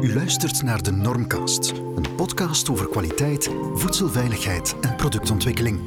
[0.00, 5.80] U luistert naar de Normcast, een podcast over kwaliteit, voedselveiligheid en productontwikkeling.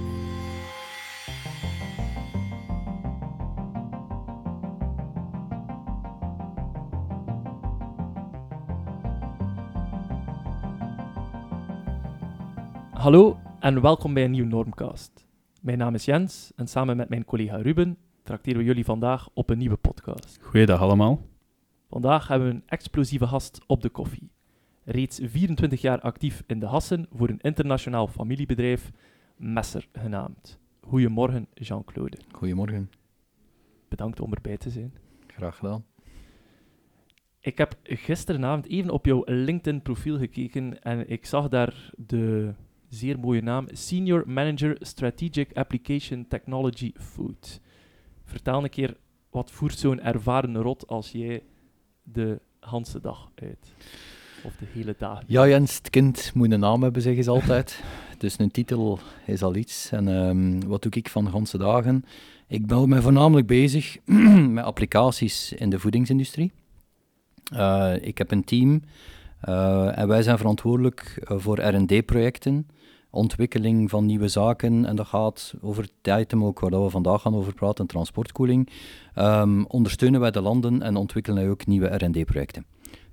[12.92, 15.28] Hallo en welkom bij een nieuwe Normcast.
[15.62, 19.50] Mijn naam is Jens en samen met mijn collega Ruben trakteren we jullie vandaag op
[19.50, 20.40] een nieuwe podcast.
[20.42, 21.22] Goeiedag allemaal.
[21.90, 24.32] Vandaag hebben we een explosieve gast op de koffie.
[24.84, 28.92] Reeds 24 jaar actief in de Hassen voor een internationaal familiebedrijf,
[29.38, 30.60] Messer genaamd.
[30.82, 32.18] Goedemorgen, Jean-Claude.
[32.32, 32.90] Goedemorgen,
[33.88, 34.94] Bedankt om erbij te zijn.
[35.28, 35.86] graag gedaan.
[37.40, 42.54] Ik heb gisteravond even op jouw LinkedIn-profiel gekeken en ik zag daar de
[42.88, 47.62] zeer mooie naam Senior Manager Strategic Application Technology Food.
[48.24, 48.98] Vertel een keer,
[49.30, 51.44] wat voert zo'n ervaren rot als jij
[52.14, 53.74] de hele dag uit?
[54.44, 55.22] Of de hele dag?
[55.28, 57.84] Ja, Jens, het kind moet een naam hebben, zeggen ze altijd.
[58.18, 59.92] dus een titel is al iets.
[59.92, 62.06] En ehm, wat doe ik van de ganse dagen?
[62.48, 63.98] Ik ben me voornamelijk bezig
[64.56, 66.52] met applicaties in de voedingsindustrie.
[67.52, 68.82] Eh, ik heb een team
[69.40, 72.68] eh, en wij zijn verantwoordelijk eh, voor R&D-projecten,
[73.10, 74.86] ontwikkeling van nieuwe zaken.
[74.86, 78.70] En dat gaat over het item ook waar we vandaag gaan over praten, transportkoeling.
[79.14, 82.66] Ehm, ondersteunen wij de landen en ontwikkelen wij ook nieuwe R&D-projecten.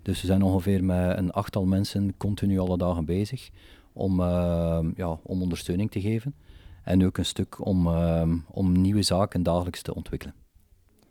[0.02, 3.50] Dus we zijn ongeveer met een achttal mensen continu alle dagen bezig
[3.92, 6.34] om, ehm, ja, om ondersteuning te geven.
[6.82, 10.34] En ook een stuk om, ehm, om nieuwe zaken dagelijks te ontwikkelen.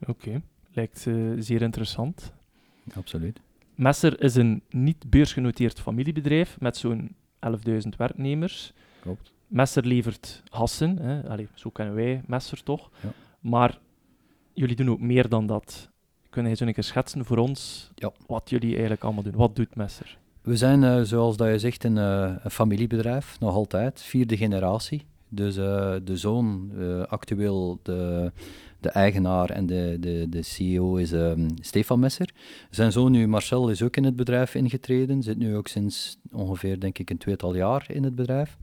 [0.08, 2.34] Oké, lijkt eh, zeer interessant.
[2.94, 3.42] Absoluut.
[3.76, 7.16] Messer is een niet beursgenoteerd familiebedrijf met zo'n
[7.52, 8.74] 11.000 werknemers.
[9.02, 9.32] Klopt.
[9.48, 11.30] Messer levert hassen, hè.
[11.30, 12.90] Allee, zo kennen wij Messer toch.
[13.04, 13.10] Ja.
[13.40, 13.80] Maar
[14.54, 15.90] jullie doen ook meer dan dat.
[16.30, 18.12] Kun je zo een keer schetsen voor ons Ja.
[18.28, 19.36] wat jullie eigenlijk allemaal doen?
[19.36, 20.18] Wat doet Messer?
[20.42, 25.06] We zijn, eh, zoals dat je zegt, een, eh, een familiebedrijf, nog altijd, vierde generatie.
[25.36, 28.32] Dus eh, de zoon, eh, actueel de,
[28.80, 32.30] de eigenaar en de, de, de CEO is ehm, Stefan Messer.
[32.70, 35.24] Zijn zoon nu, Marcel, is ook in het bedrijf ingetreden.
[35.24, 38.58] Zit nu ook sinds ongeveer, denk ik, een tweetal jaar in het bedrijf.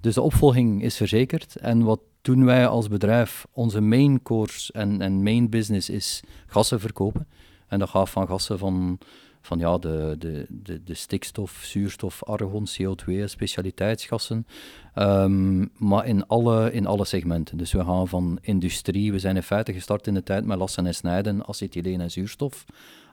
[0.00, 1.56] Dus de opvolging is verzekerd.
[1.56, 3.46] En wat doen wij als bedrijf?
[3.52, 7.26] Onze main course en, en main business is gassen verkopen.
[7.66, 8.98] En dat gaat van gassen van
[9.42, 14.46] van ja, de, de, de, de stikstof, zuurstof, argon, CO2, specialiteitsgassen.
[14.94, 17.56] Ehm, maar in alle, in alle segmenten.
[17.56, 20.86] Dus we gaan van industrie, we zijn in feite gestart in de tijd met lassen
[20.86, 22.64] en snijden, acetyleen en zuurstof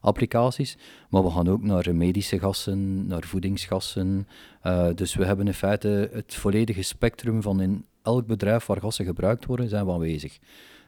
[0.02, 0.78] applicaties.
[1.10, 4.28] Maar we gaan ook naar medische gassen, naar voedingsgassen.
[4.62, 9.06] Eh, dus we hebben in feite het volledige spectrum van in elk bedrijf waar gassen
[9.06, 10.40] gebruikt worden, zijn we aanwezig.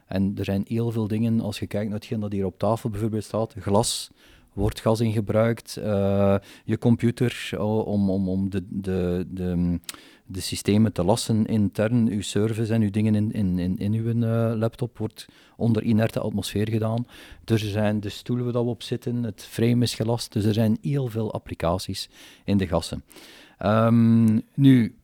[0.06, 2.90] En er zijn heel veel dingen, als je kijkt naar hetgeen dat hier op tafel
[2.90, 4.10] bijvoorbeeld staat, glas,
[4.52, 9.80] wordt gas in gebruikt, eh, je computer oh, om, om, om de, de, de,
[10.26, 14.08] de systemen te lassen intern, uw service en uw dingen in, in, in, in uw
[14.08, 15.26] eh, laptop wordt
[15.56, 17.06] onder inerte atmosfeer gedaan.
[17.44, 20.54] Dus er zijn de stoelen waar we op zitten, het frame is gelast, dus er
[20.54, 22.10] zijn heel veel applicaties
[22.44, 23.04] in de gassen.
[23.58, 24.96] Ehm, nu,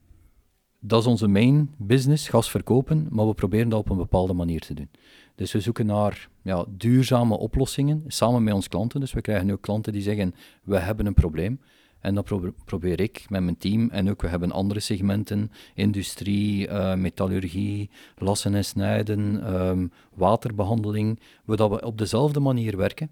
[0.81, 4.61] dat is onze main business, gas verkopen, maar we proberen dat op een bepaalde manier
[4.61, 4.91] te doen.
[5.39, 9.01] Dus we zoeken naar ja, duurzame oplossingen samen met onze klanten.
[9.01, 11.61] Dus we krijgen ook klanten die zeggen, we hebben een probleem.
[12.01, 13.91] En dat pro- probeer ik met mijn team.
[13.91, 21.57] En ook, we hebben andere segmenten, industrie, eh, metallurgie, lassen en snijden, ehm, waterbehandeling, waar
[21.57, 23.11] dat we op dezelfde manier werken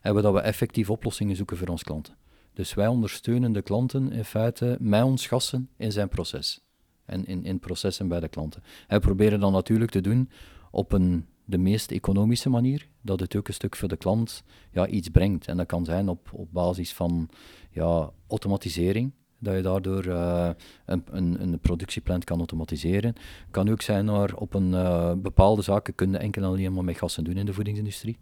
[0.00, 2.16] en waar dat we effectief oplossingen zoeken voor onze klanten.
[2.54, 6.60] Dus wij ondersteunen de klanten in feite met ons gassen in zijn proces.
[7.04, 8.62] En in, in processen bij de klanten.
[8.86, 10.30] En we proberen dat natuurlijk te doen
[10.70, 14.86] op een, de meest economische manier, dat het ook een stuk voor de klant ja,
[14.86, 15.46] iets brengt.
[15.48, 17.28] En dat kan zijn op, op basis van
[17.70, 20.50] ja, automatisering, dat je daardoor eh,
[20.86, 23.14] een, een, een productieplant kan automatiseren.
[23.50, 26.84] kan ook zijn naar op een eh, bepaalde zaken kun je enkel en alleen maar
[26.84, 28.18] met gassen doen in de voedingsindustrie.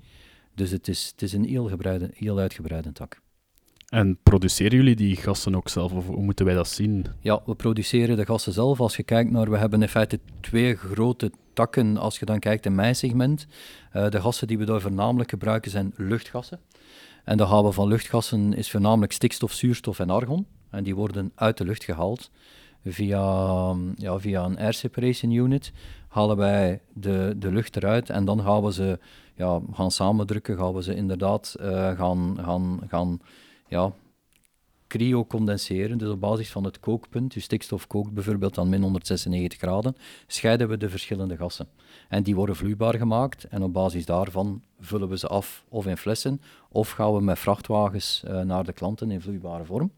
[0.54, 1.70] Dus het is, het is een heel,
[2.12, 3.20] heel uitgebreide tak.
[3.92, 7.06] En produceren jullie die gassen ook zelf, of hoe moeten wij dat zien?
[7.20, 8.80] Ja, we produceren de gassen zelf.
[8.80, 11.96] Als je kijkt naar, we hebben in feite twee grote takken.
[11.96, 13.46] Als je dan kijkt in mijn segment,
[13.90, 16.60] eh, de gassen die we daar voornamelijk gebruiken zijn luchtgassen.
[17.24, 20.46] En de we van luchtgassen is voornamelijk stikstof, zuurstof en argon.
[20.70, 22.30] En die worden uit de lucht gehaald.
[22.84, 25.72] Via, ja, via een air separation unit
[26.08, 28.98] halen wij de, de lucht eruit en dan gaan we ze
[29.34, 33.20] ja, gaan samendrukken, gaan we ze inderdaad eh, gaan, gaan, gaan
[33.72, 33.92] ja,
[34.86, 39.96] cryo-condenseren, dus op basis van het kookpunt, je stikstof kookt bijvoorbeeld aan min 196 graden,
[40.26, 41.68] scheiden we de verschillende gassen.
[42.08, 45.96] En die worden vloeibaar gemaakt en op basis daarvan vullen we ze af of in
[45.96, 49.92] flessen of gaan we met vrachtwagens uh, naar de klanten in vloeibare vorm.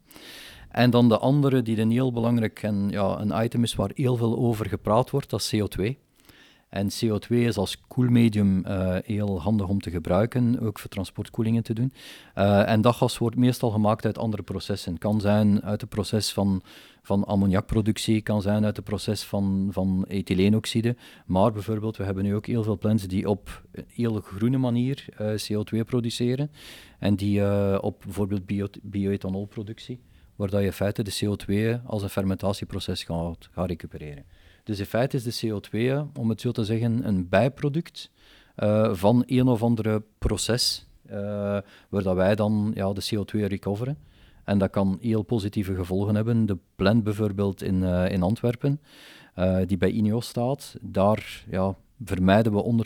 [0.71, 4.17] En dan de andere, die een heel belangrijk en ja, een item is waar heel
[4.17, 5.97] veel over gepraat wordt, dat is CO2.
[6.75, 11.75] En CO2 is als koelmedium uh, heel handig om te gebruiken, ook voor transportkoelingen te
[11.75, 11.93] doen.
[12.39, 14.99] Uh, en dat gas wordt meestal gemaakt uit andere processen.
[14.99, 16.63] Kan zijn uit het proces van,
[17.03, 20.97] van ammoniakproductie, kan zijn uit het proces van, van ethyleenoxide.
[21.27, 25.05] Maar bijvoorbeeld, we hebben nu ook heel veel plants die op een heel groene manier
[25.21, 26.51] uh, CO2 produceren.
[26.99, 27.43] En die
[27.83, 30.01] op bijvoorbeeld bio bioethanolproductie,
[30.37, 34.25] waar dat je in feite de CO2 als een fermentatieproces gaat, gaat recupereren.
[34.65, 38.11] Dus in feite is de CO2, om het zo te zeggen, een bijproduct
[38.57, 41.13] uh, van een of andere proces, uh,
[41.89, 43.99] waar dat wij dan ja, de CO2 recoveren.
[44.45, 46.47] En dat kan heel positieve gevolgen hebben.
[46.47, 48.81] De plant bijvoorbeeld in, uh, in Antwerpen,
[49.67, 52.85] die bij INEOS staat, daar ja, vermijden we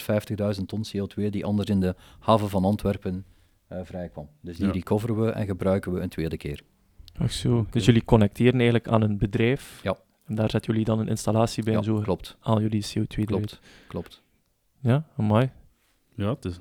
[0.58, 3.24] 150.000 ton CO2 die anders in de haven van Antwerpen
[3.68, 4.28] vrijkwam.
[4.40, 4.72] Dus die ja.
[4.72, 6.60] recoveren we en gebruiken we een tweede keer.
[7.18, 9.96] Ach zo, dus jullie connecteren eigenlijk aan een bedrijf ja.
[10.28, 12.36] En daar zetten jullie dan een installatie bij ja, en zo klopt.
[12.40, 13.60] al jullie CO2 klopt, eruit.
[13.88, 14.22] Klopt.
[14.80, 15.50] Ja, mooi.
[16.14, 16.58] Ja, het is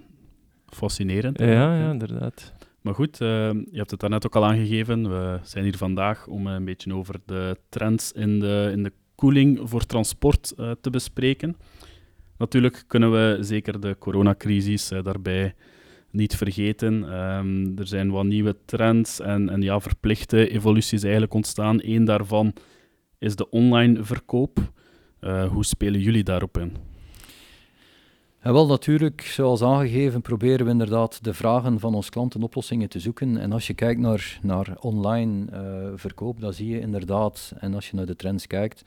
[0.65, 1.39] fascinerend.
[1.39, 2.53] Ja, ja, inderdaad.
[2.81, 5.09] Maar goed, uh, je hebt het daarnet ook al aangegeven.
[5.09, 9.59] We zijn hier vandaag om een beetje over de trends in de, in de koeling
[9.63, 11.57] voor transport uh, te bespreken.
[12.37, 15.55] Natuurlijk kunnen we zeker de coronacrisis uh, daarbij
[16.11, 17.13] niet vergeten.
[17.13, 21.79] Um, er zijn wat nieuwe trends en, en ja, verplichte evoluties eigenlijk ontstaan.
[21.81, 22.53] Eén daarvan
[23.17, 24.71] is de online verkoop.
[25.21, 26.75] Uh, hoe spelen jullie daarop in?
[28.41, 33.37] Wel, natuurlijk, zoals aangegeven, proberen we inderdaad de vragen van onze klanten oplossingen te zoeken.
[33.37, 37.89] En als je kijkt naar, naar online uh, verkoop, dan zie je inderdaad, en als
[37.89, 38.83] je naar de trends kijkt,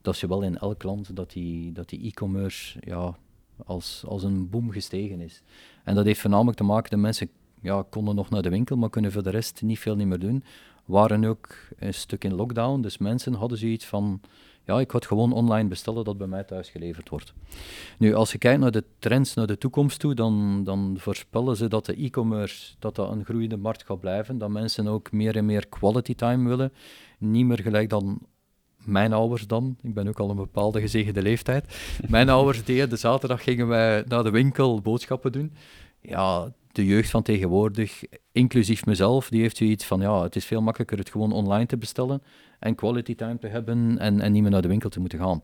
[0.00, 3.16] dat je wel in elk land dat die, dat die e-commerce ja,
[3.64, 5.42] als, als een boom gestegen is.
[5.84, 7.28] En dat heeft voornamelijk te maken dat mensen
[7.60, 10.18] ja, konden nog naar de winkel, maar kunnen voor de rest niet veel niet meer
[10.18, 10.44] doen
[10.84, 11.48] waren ook
[11.78, 12.80] een stuk in lockdown.
[12.80, 14.20] Dus mensen hadden zoiets van,
[14.64, 17.32] ja, ik ga gewoon online bestellen dat bij mij thuis geleverd wordt.
[17.98, 21.68] Nu, als je kijkt naar de trends naar de toekomst toe, dan, dan voorspellen ze
[21.68, 24.38] dat de e-commerce dat dat een groeiende markt gaat blijven.
[24.38, 26.72] Dat mensen ook meer en meer quality time willen.
[27.18, 28.20] Niet meer gelijk dan
[28.84, 31.76] mijn ouders dan, ik ben ook al een bepaalde gezegende leeftijd.
[32.08, 35.52] Mijn ouders deden, de zaterdag gingen wij naar de winkel boodschappen doen.
[36.00, 38.02] Ja, de jeugd van tegenwoordig,
[38.32, 41.76] inclusief mezelf, die heeft zoiets van, ja, het is veel makkelijker het gewoon online te
[41.76, 42.22] bestellen
[42.58, 45.42] en quality time te hebben en, en niet meer naar de winkel te moeten gaan.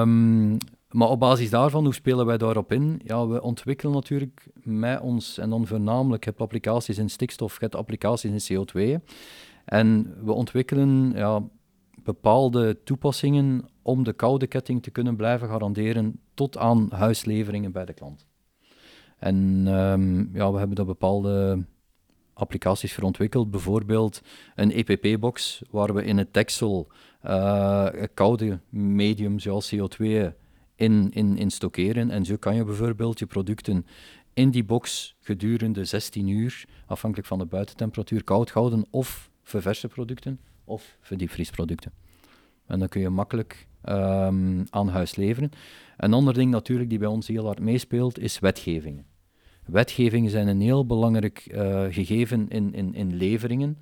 [0.00, 0.58] Um,
[0.92, 3.00] maar op basis daarvan, hoe spelen wij daarop in?
[3.04, 7.76] Ja, we ontwikkelen natuurlijk met ons, en dan voornamelijk, heb applicaties in stikstof, je hebt
[7.76, 9.04] applicaties in CO2.
[9.64, 11.42] En we ontwikkelen ja,
[12.02, 17.92] bepaalde toepassingen om de koude ketting te kunnen blijven garanderen tot aan huisleveringen bij de
[17.92, 18.26] klant.
[19.22, 21.64] En um, ja, we hebben daar bepaalde
[22.34, 23.50] applicaties voor ontwikkeld.
[23.50, 24.22] Bijvoorbeeld
[24.54, 26.88] een EPP-box, waar we in het deksel
[27.26, 30.04] uh, koude medium zoals CO2
[30.74, 32.10] in, in, in stockeren.
[32.10, 33.86] En zo kan je bijvoorbeeld je producten
[34.34, 38.86] in die box gedurende 16 uur, afhankelijk van de buitentemperatuur, koud houden.
[38.90, 41.92] Of voor verse producten, of voor diepvriesproducten.
[42.66, 45.50] En dan kun je makkelijk um, aan huis leveren.
[45.96, 49.11] Een ander ding natuurlijk die bij ons heel hard meespeelt, is wetgevingen.
[49.66, 53.78] Wetgevingen zijn een heel belangrijk uh, gegeven in, in, in leveringen.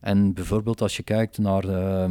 [0.00, 2.10] En bijvoorbeeld als je kijkt naar, uh,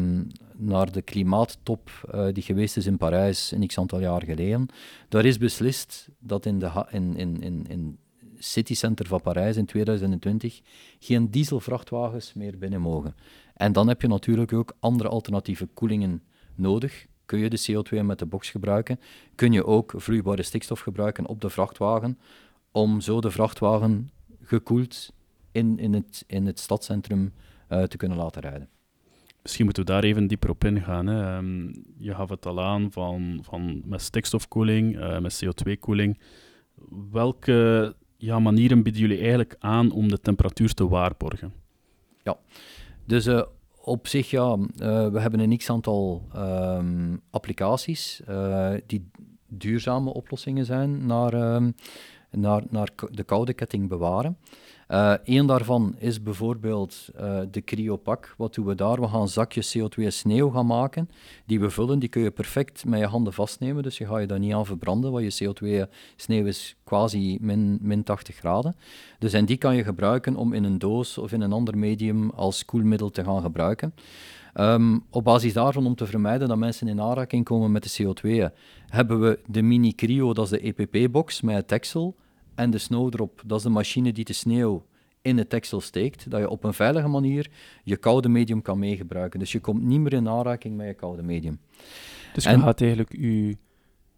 [0.56, 4.68] naar de klimaattop uh, die geweest is in Parijs een x aantal jaar geleden,
[5.10, 7.98] daar is beslist dat in de in, in, in, in
[8.38, 10.62] citycenter van Parijs in 2020
[11.00, 13.16] geen dieselvrachtwagens meer binnen mogen.
[13.54, 16.24] En dan heb je natuurlijk ook andere alternatieve koelingen
[16.56, 17.06] nodig.
[17.26, 19.00] Kun je de CO2 met de box gebruiken?
[19.36, 22.18] Kun je ook vloeibare stikstof gebruiken op de vrachtwagen?
[22.74, 24.10] Om zo de vrachtwagen
[24.42, 25.14] gekoeld
[25.52, 27.34] in, in, het, in het stadscentrum
[27.70, 28.70] uh, te kunnen laten rijden.
[29.42, 31.08] Misschien moeten we daar even dieper op ingaan.
[31.08, 31.38] Hè.
[31.38, 36.20] Um, je gaf het al aan van, van met stikstofkoeling, uh, met CO2-koeling.
[37.12, 41.54] Welke ja, manieren bieden jullie eigenlijk aan om de temperatuur te waarborgen?
[42.24, 42.38] Ja,
[43.06, 43.42] dus uh,
[43.82, 44.58] op zich, ja,
[45.12, 48.22] we hebben een x-aantal um, applicaties
[48.86, 49.12] die
[49.48, 51.76] duurzame oplossingen zijn naar, um,
[52.38, 54.38] naar, naar de koude ketting bewaren.
[54.90, 58.34] Uh, Eén daarvan is bijvoorbeeld uh, de cryopak.
[58.38, 59.02] Wat doen we daar?
[59.02, 61.10] We gaan zakjes CO2 sneeuw gaan maken,
[61.46, 62.00] die we vullen.
[62.00, 64.66] Die kun je perfect met je handen vastnemen, dus je gaat je daar niet aan
[64.66, 68.76] verbranden, want je CO2 sneeuw is quasi min, min 80 graden.
[69.20, 72.30] Dus en die kan je gebruiken om in een doos of in een ander medium
[72.30, 73.94] als koelmiddel te gaan gebruiken.
[74.56, 78.54] Um, op basis daarvan, om te vermijden dat mensen in aanraking komen met de CO2,
[78.88, 81.68] hebben we de Mini Cryo, dat is de EPP-box met het
[82.56, 84.86] en de snow erop, dat is de machine die de sneeuw
[85.22, 87.50] in het teksel steekt, dat je op een veilige manier
[87.84, 89.40] je koude medium kan meegebruiken.
[89.40, 91.60] Dus je komt niet meer in aanraking met je koude medium.
[92.34, 93.58] Dus je gaat eigenlijk je,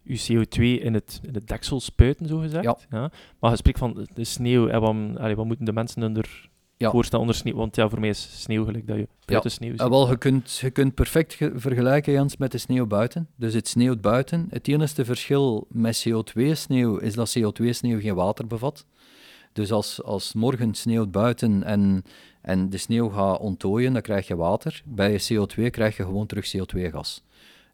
[0.02, 2.64] je CO2 in het, in het deksel spuiten, zo gezegd.
[2.64, 2.78] Ja.
[2.90, 3.10] ja.
[3.38, 6.90] Maar je spreekt van de sneeuw, en wat, wat moeten de mensen er ja.
[6.90, 7.54] voorstel onder sneeuw.
[7.54, 9.56] Want ja, voor mij is sneeuw gelijk dat je buiten ja.
[9.56, 9.80] sneeuw ziet.
[9.80, 13.28] Ja, wel, je kunt, je kunt perfect vergelijken, Jans, met de sneeuw buiten.
[13.36, 14.46] Dus het sneeuwt buiten.
[14.50, 18.86] Het enige verschil met CO2-sneeuw is dat CO2-sneeuw geen water bevat.
[19.52, 22.04] Dus als, als morgen sneeuwt buiten en,
[22.40, 24.82] en de sneeuw gaat onttooien, dan krijg je water.
[24.84, 27.22] Bij CO2 krijg je gewoon terug CO2-gas.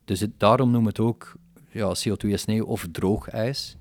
[0.04, 1.35] Dus het, daarom noemen we het ook
[1.71, 3.76] ja, CO2-sneeuw of droog ijs,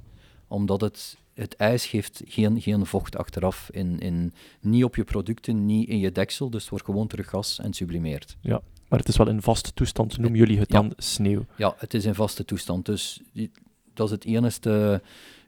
[0.47, 5.65] omdat het het ijs geeft geen, geen vocht achteraf, in, in, niet op je producten,
[5.65, 8.37] niet in je deksel, dus het wordt gewoon terug gas en sublimeert.
[8.41, 11.45] Ja, maar het is wel in vaste toestand, noemen jullie het dan sneeuw?
[11.57, 13.21] Ja, het is in vaste toestand, dus
[13.93, 15.01] dat is het enige,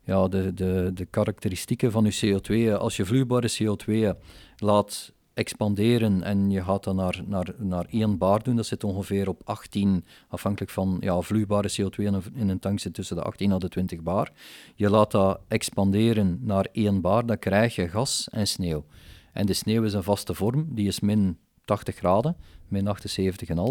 [0.04, 2.80] ja, de, de, de karakteristieken van je CO2.
[2.80, 4.18] Als je vloeibare CO2
[4.58, 9.30] laat expanderen en je gaat dan naar, naar, naar 1 bar doen, dat zit ongeveer
[9.30, 11.96] op 18, afhankelijk van ja, vloeibare CO2
[12.34, 14.32] in een, tank zit tussen de 18 en de 20 bar.
[14.76, 18.86] Je laat dat expanderen naar 1 bar, dan krijg je gas en sneeuw.
[19.34, 22.36] En de sneeuw is een vaste vorm, die is min 80 graden,
[22.68, 22.88] min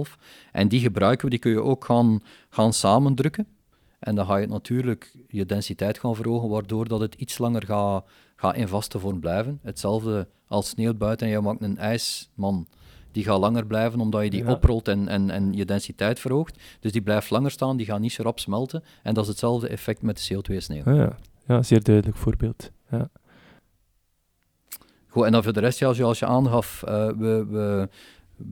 [0.06, 0.16] 78,5.
[0.52, 3.46] En die gebruiken we, die kun je ook gaan, gaan samendrukken.
[4.02, 7.66] En dan ga je natuurlijk je densiteit gaan verhogen, waardoor dat het iets langer
[8.36, 9.58] gaat, in vaste vorm blijven.
[9.62, 12.66] Hetzelfde als sneeuwt buiten en je maakt een ijsman.
[13.12, 16.62] Die gaat langer blijven omdat je die oprolt en, en, en je densiteit verhoogt.
[16.80, 18.82] Dus die blijft langer staan, die gaat niet zo rap smelten.
[19.02, 20.84] En dat is hetzelfde effect met de CO2-sneeuw.
[20.84, 21.16] Ah, ja.
[21.46, 22.70] ja, zeer duidelijk voorbeeld.
[22.90, 23.08] Ja.
[25.08, 27.88] Goed, en dan voor de rest, ja, zoals je aangaf, uh, we, we,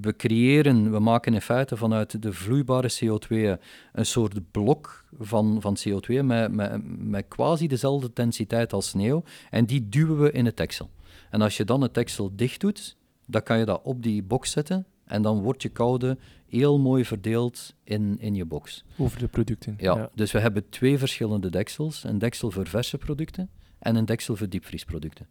[0.01, 3.61] we creëren, we maken in feite vanuit de vloeibare CO2
[3.93, 9.23] een soort blok van, van CO2 met, met, met quasi dezelfde densiteit als sneeuw.
[9.51, 10.91] En die duwen we in het teksel.
[11.31, 14.51] En als je dan het teksel dicht doet, dan kan je dat op die box
[14.51, 18.85] zetten en dan wordt je koude heel mooi verdeeld in, in je box.
[18.97, 19.75] Over de producten.
[19.79, 22.05] Ja, dus we hebben twee verschillende deksels.
[22.05, 25.27] Een deksel voor verse producten en een deksel voor diepvriesproducten.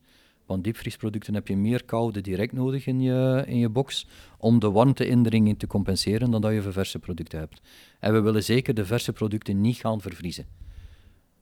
[0.49, 4.71] Want diepvriesproducten heb je meer koude direct nodig in je, in je box om de
[4.71, 7.61] warmteindringing te compenseren dan dat je verse producten hebt.
[7.99, 10.45] En we willen zeker de verse producten niet gaan vervriezen.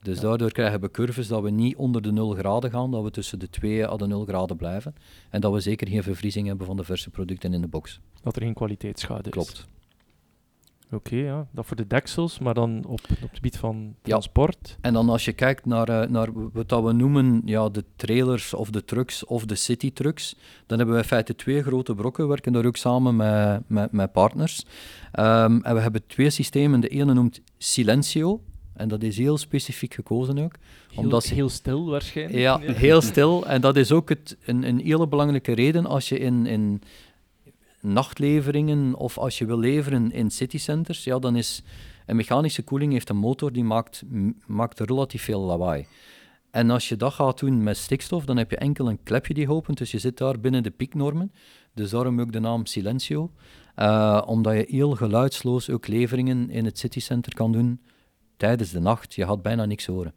[0.01, 3.11] Dus daardoor krijgen we curves dat we niet onder de 0 graden gaan, dat we
[3.11, 4.95] tussen de 2 en de 0 graden blijven.
[5.29, 7.99] En dat we zeker geen vervriezing hebben van de verse producten in de box.
[8.23, 9.29] Dat er geen kwaliteitsschade is.
[9.29, 9.67] Klopt.
[10.91, 11.47] Oké, ja.
[11.51, 14.57] dat voor de deksels, maar dan op, op het gebied van transport.
[14.69, 14.75] Ja.
[14.81, 18.69] En dan als je kijkt naar, uh, naar wat we noemen ja, de trailers of
[18.69, 22.23] de trucks of de city trucks, dan hebben we in feite twee grote brokken.
[22.23, 24.65] We werken daar ook samen met, met, met partners.
[25.19, 26.79] Um, en we hebben twee systemen.
[26.79, 28.41] De ene noemt Silencio.
[28.73, 30.53] En dat is heel specifiek gekozen ook.
[30.89, 32.39] Heel, omdat heel stil waarschijnlijk.
[32.39, 33.47] Ja, heel stil.
[33.47, 36.81] En dat is ook het, een, een hele belangrijke reden als je in, in
[37.93, 41.63] nachtleveringen of als je wil leveren in citycenters, ja, dan is
[42.05, 44.03] een mechanische koeling heeft een motor die maakt,
[44.45, 45.85] maakt relatief veel lawaai.
[46.51, 49.49] En als je dat gaat doen met stikstof, dan heb je enkel een klepje die
[49.49, 51.31] opent, dus je zit daar binnen de pieknormen.
[51.73, 53.31] Dus daarom ook de naam Silencio,
[53.75, 57.81] uh, omdat je heel geluidsloos ook leveringen in het citycenter kan doen
[58.37, 59.13] tijdens de nacht.
[59.13, 60.13] Je had bijna niks horen.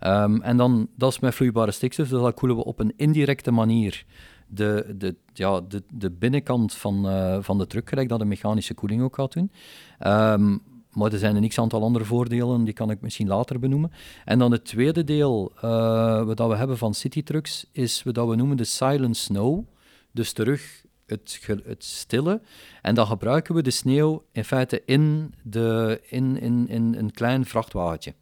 [0.00, 3.50] Um, en dan, dat is met vloeibare stikstof, dus dat koelen we op een indirecte
[3.50, 4.04] manier
[4.54, 8.74] de, de, ja, de, de binnenkant van, uh, van de truck, gelijk dat de mechanische
[8.74, 9.50] koeling ook gaat doen.
[10.06, 13.92] Um, maar er zijn een x-aantal andere voordelen, die kan ik misschien later benoemen.
[14.24, 18.56] En dan het tweede deel uh, wat we hebben van Citytrucks is wat we noemen
[18.56, 19.64] de silent snow.
[20.10, 22.40] Dus terug het, het stille.
[22.82, 27.44] En dan gebruiken we de sneeuw in feite in, de, in, in, in een klein
[27.44, 28.14] vrachtwagentje.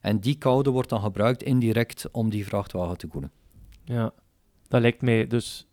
[0.00, 3.30] En die koude wordt dan gebruikt indirect om die vrachtwagen te koelen.
[3.84, 4.12] Ja,
[4.68, 5.66] dat lijkt mij dus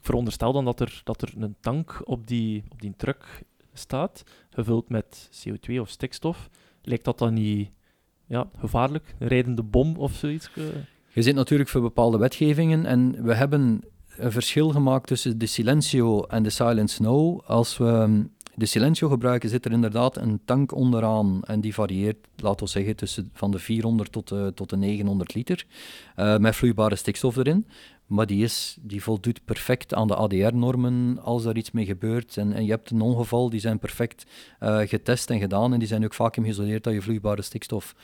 [0.00, 3.42] ik veronderstel dan dat er, dat er een tank op die, op die truck
[3.72, 6.48] staat, gevuld met CO2 of stikstof.
[6.82, 7.70] Lijkt dat dan niet
[8.26, 9.14] ja, gevaarlijk?
[9.18, 10.50] Een rijdende bom of zoiets?
[11.12, 13.82] Je zit natuurlijk voor bepaalde wetgevingen en we hebben
[14.16, 17.40] een verschil gemaakt tussen de Silencio en de Silent Snow.
[17.46, 22.64] Als we de Silencio gebruiken, zit er inderdaad een tank onderaan en die varieert, laten
[22.64, 25.66] we zeggen, tussen van de 400 tot de, tot de 900 liter,
[26.16, 27.66] uh, met vloeibare stikstof erin.
[28.10, 32.36] Maar die, is, die voldoet perfect aan de ADR-normen als er iets mee gebeurt.
[32.36, 34.26] En, en je hebt een ongeval, die zijn perfect
[34.60, 37.94] uh, getest en gedaan en die zijn ook vaak geïsoleerd dat je vloeibare stikstof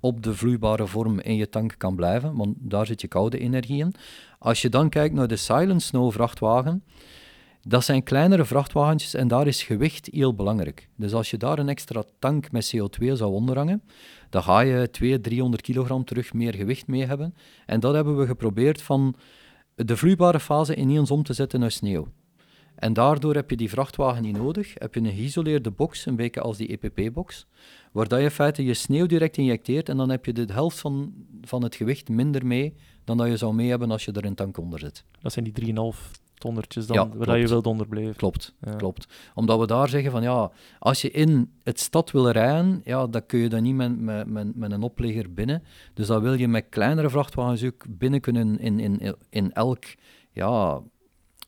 [0.00, 3.78] op de vloeibare vorm in je tank kan blijven, want daar zit je koude energie
[3.78, 3.94] in.
[4.38, 6.82] Als je dan kijkt naar de Silent Snow vrachtwagen,
[7.62, 10.88] dat zijn kleinere vrachtwagentjes en daar is gewicht heel belangrijk.
[10.96, 13.82] Dus als je daar een extra tank met CO2 zou onderhangen,
[14.30, 17.34] dan ga je 200, 300 kilogram terug meer gewicht mee hebben.
[17.66, 19.16] En dat hebben we geprobeerd van
[19.76, 22.08] de vloeibare fase ineens om te zetten naar sneeuw.
[22.74, 24.72] En daardoor heb je die vrachtwagen niet nodig.
[24.74, 27.46] Heb je een geïsoleerde box, een beetje als die EPP-box,
[27.92, 31.14] waar je in feite je sneeuw direct injecteert en dan heb je de helft van,
[31.42, 34.34] van het gewicht minder mee dan dat je zou mee hebben als je er een
[34.34, 35.04] tank onder zit.
[35.20, 35.74] Dat zijn die 3,5
[36.38, 38.16] tonnertjes dan, ja, waar je wilt onderblijven.
[38.16, 39.08] Klopt, klopt.
[39.34, 43.26] Omdat we daar zeggen van ja, als je in het stad wil rijden, ja, dan
[43.26, 45.62] kun je dat niet met, met, met, met een oplegger binnen.
[45.94, 49.84] Dus dan wil je met kleinere vrachtwagens ook binnen kunnen in, in, in elk
[50.32, 50.80] ja,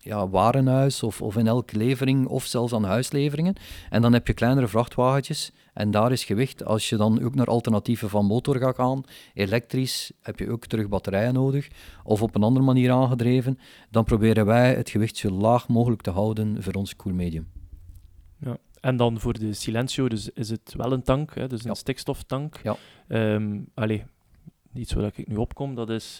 [0.01, 3.55] ja, warenhuis of, of in elke levering of zelfs aan huisleveringen.
[3.91, 6.65] En dan heb je kleinere vrachtwagentjes en daar is gewicht.
[6.65, 9.05] Als je dan ook naar alternatieven van motor gaat gaan,
[9.35, 11.69] elektrisch, heb je ook terug batterijen nodig
[12.05, 13.59] of op een andere manier aangedreven,
[13.91, 17.49] dan proberen wij het gewicht zo laag mogelijk te houden voor ons koelmedium.
[18.41, 18.57] Ja.
[18.81, 22.61] En dan voor de Silencio dus is het wel een tank, hè, dus een stikstoftank.
[22.63, 22.77] Ja.
[23.35, 24.05] Um, allee,
[24.73, 26.19] niet zo dat ik nu opkom, dat is,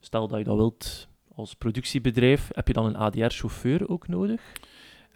[0.00, 4.40] stel dat je dat wilt als productiebedrijf, heb je dan een ADR-chauffeur ook nodig?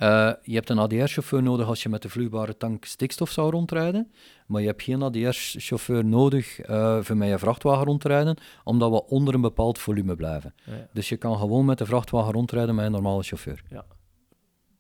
[0.03, 4.13] Uh, je hebt een ADR-chauffeur nodig als je met de vloeibare tank stikstof zou rondrijden,
[4.47, 9.35] maar je hebt geen ADR-chauffeur nodig uh, voor met je vrachtwagen rondrijden, omdat we onder
[9.35, 10.55] een bepaald volume blijven.
[10.93, 13.63] Dus je kan gewoon met de vrachtwagen rondrijden met een normale chauffeur.
[13.71, 13.85] Ja.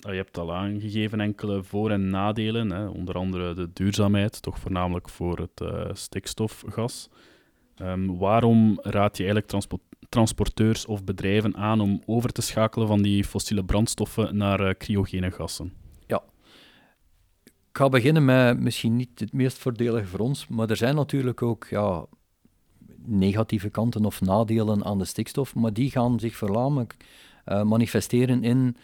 [0.00, 2.86] Ah, je hebt al aangegeven enkele voor- en nadelen, hè.
[2.86, 7.08] onder andere de duurzaamheid, toch voornamelijk voor het uh, stikstofgas.
[7.82, 13.02] Um, waarom raad je eigenlijk transport transporteurs of bedrijven aan om over te schakelen van
[13.02, 15.72] die fossiele brandstoffen naar uh, cryogene gassen?
[16.06, 16.22] Ja.
[17.44, 21.42] Ik ga beginnen met misschien niet het meest voordelige voor ons, maar er zijn natuurlijk
[21.42, 22.06] ook ja,
[23.04, 26.96] negatieve kanten of nadelen aan de stikstof, maar die gaan zich voornamelijk
[27.46, 28.76] uh, manifesteren in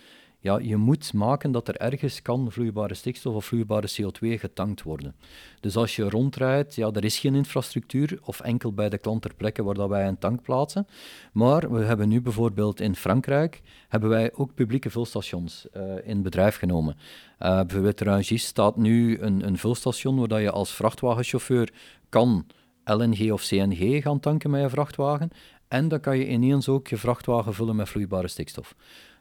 [0.45, 5.15] ja, je moet maken dat er ergens kan vloeibare stikstof of vloeibare CO2 getankt worden.
[5.61, 9.35] Dus als je rondrijdt, ja, er is geen infrastructuur of enkel bij de klant ter
[9.35, 10.87] plekke waar dat wij een tank plaatsen.
[11.33, 16.57] Maar we hebben nu bijvoorbeeld in Frankrijk hebben wij ook publieke vulstations uh, in bedrijf
[16.57, 16.97] genomen.
[16.97, 21.73] Uh, bijvoorbeeld Rungis staat nu een, een vulstation waar dat je als vrachtwagenchauffeur
[22.09, 22.47] kan
[22.85, 25.31] LNG of CNG gaan tanken met je vrachtwagen.
[25.69, 28.75] En dan kan je ineens ook je vrachtwagen vullen met vloeibare stikstof.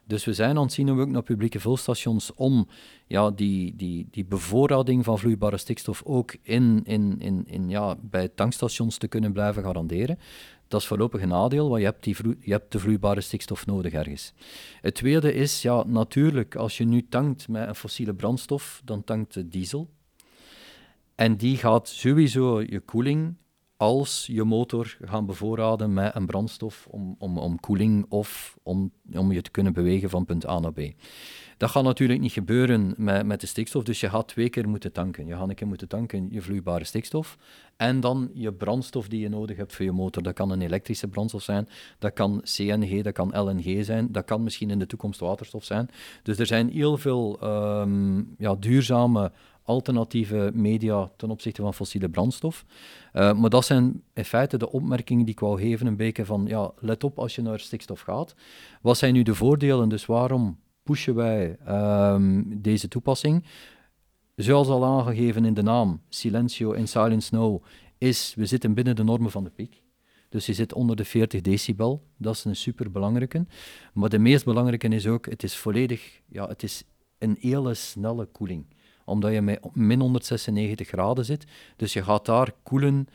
[0.06, 2.68] Dus we zijn aan het zien ook naar publieke vulstations om
[3.06, 8.28] ja, die, die, die bevoorrading van vloeibare stikstof ook in, in, in, in, ja, bij
[8.28, 10.18] tankstations te kunnen blijven garanderen.
[10.68, 13.92] Dat is voorlopig een nadeel, want je hebt, die je hebt de vloeibare stikstof nodig
[13.92, 14.32] ergens.
[14.80, 19.34] Het tweede is, ja, natuurlijk, als je nu tankt met een fossiele brandstof, dan tankt
[19.34, 19.88] de diesel.
[21.14, 23.34] En die gaat sowieso je koeling
[23.76, 29.32] als je motor gaan bevoorraden met een brandstof om, om, om koeling of om, om
[29.32, 30.80] je te kunnen bewegen van punt A naar B.
[31.56, 34.92] Dat gaat natuurlijk niet gebeuren met, met de stikstof, dus je gaat twee keer moeten
[34.92, 35.26] tanken.
[35.26, 37.38] Je gaat een keer moeten tanken je vloeibare stikstof
[37.76, 40.22] en dan je brandstof die je nodig hebt voor je motor.
[40.22, 44.42] Dat kan een elektrische brandstof zijn, dat kan CNG, dat kan LNG zijn, dat kan
[44.42, 45.88] misschien in de toekomst waterstof zijn.
[46.22, 47.38] Dus er zijn heel veel
[47.80, 49.32] um, ja, duurzame
[49.64, 52.64] alternatieve media ten opzichte van fossiele brandstof.
[53.12, 56.44] Uh, maar dat zijn in feite de opmerkingen die ik wou geven, een beetje van,
[56.46, 58.34] ja, let op als je naar stikstof gaat.
[58.82, 63.44] Wat zijn nu de voordelen, dus waarom pushen wij um, deze toepassing?
[64.36, 67.62] Zoals al aangegeven in de naam, Silencio en Silent Snow,
[67.98, 69.82] is, we zitten binnen de normen van de piek.
[70.28, 73.46] Dus je zit onder de 40 decibel, dat is een super belangrijke.
[73.92, 76.84] Maar de meest belangrijke is ook, het is volledig, ja, het is
[77.18, 78.66] een hele snelle koeling
[79.04, 81.44] omdat je met min 196 graden zit.
[81.76, 83.08] Dus je gaat daar koelen,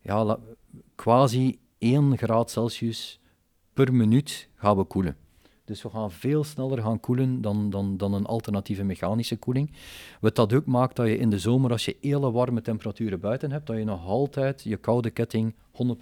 [0.00, 0.38] ja,
[0.94, 3.20] quasi 1 graad Celsius
[3.72, 5.16] per minuut gaan we koelen.
[5.64, 9.72] Dus we gaan veel sneller gaan koelen dan, dan, dan een alternatieve mechanische koeling.
[10.20, 13.50] Wat dat ook maakt dat je in de zomer, als je hele warme temperaturen buiten
[13.50, 15.56] hebt, dat je nog altijd je koude ketting 100%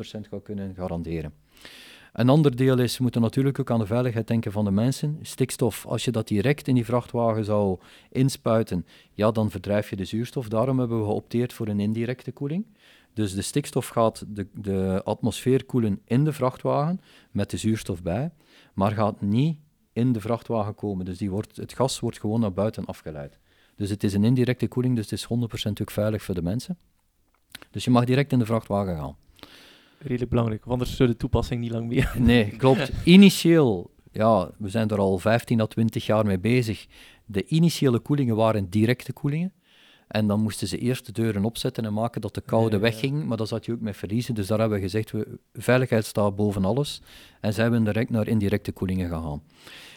[0.05, 1.35] gaat kunnen garanderen.
[2.13, 5.19] Een ander deel is, we moeten natuurlijk ook aan de veiligheid denken van de mensen.
[5.23, 7.79] Stikstof, als je dat direct in die vrachtwagen zou
[8.11, 10.49] inspuiten, ja, dan verdrijf je de zuurstof.
[10.49, 12.67] Daarom hebben we geopteerd voor een indirecte koeling.
[13.15, 18.31] Dus de stikstof gaat de, de atmosfeer koelen in de vrachtwagen met de zuurstof bij,
[18.75, 19.59] maar gaat niet
[19.93, 21.05] in de vrachtwagen komen.
[21.05, 23.39] Dus die wordt, het gas wordt gewoon naar buiten afgeleid.
[23.77, 25.27] Dus het is een indirecte koeling, dus het is
[25.69, 26.79] 100% ook veilig voor de mensen.
[27.71, 29.17] Dus je mag direct in de vrachtwagen gaan.
[30.03, 30.65] Redelijk belangrijk.
[30.65, 32.15] Want anders zou de toepassing niet lang meer.
[32.19, 32.93] Nee, klopt.
[33.05, 36.87] Initieel, ja, we zijn er al 15 à 20 jaar mee bezig.
[37.25, 39.53] De initiële koelingen waren directe koelingen.
[40.09, 42.87] En dan moesten ze eerst de deuren opzetten en maken dat de koude Ja, ja,
[42.87, 42.93] ja.
[42.93, 43.25] wegging.
[43.25, 44.35] Maar dat zat je ook met verliezen.
[44.35, 47.03] Dus daar hebben we gezegd, we, veiligheid staat boven alles.
[47.41, 49.43] En zijn we direct naar indirecte koelingen gegaan.